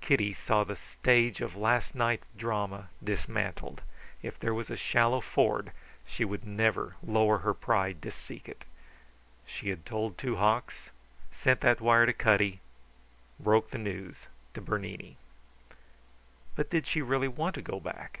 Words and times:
Kitty 0.00 0.32
saw 0.34 0.62
the 0.62 0.76
stage 0.76 1.40
of 1.40 1.56
last 1.56 1.92
night's 1.92 2.28
drama 2.36 2.90
dismantled. 3.02 3.80
If 4.22 4.38
there 4.38 4.54
was 4.54 4.70
a 4.70 4.76
shallow 4.76 5.20
ford, 5.20 5.72
she 6.06 6.24
would 6.24 6.46
never 6.46 6.94
lower 7.04 7.38
her 7.38 7.54
pride 7.54 8.00
to 8.02 8.12
seek 8.12 8.48
it. 8.48 8.64
She 9.46 9.70
had 9.70 9.84
told 9.84 10.16
Two 10.16 10.36
Hawks, 10.36 10.90
sent 11.32 11.60
that 11.62 11.80
wire 11.80 12.06
to 12.06 12.12
Cutty, 12.12 12.60
broke 13.40 13.70
the 13.70 13.78
news 13.78 14.28
to 14.54 14.60
Bernini. 14.60 15.16
But 16.54 16.70
did 16.70 16.86
she 16.86 17.02
really 17.02 17.26
want 17.26 17.56
to 17.56 17.60
go 17.62 17.80
back? 17.80 18.20